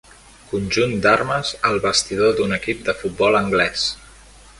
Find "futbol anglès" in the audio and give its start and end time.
3.03-3.85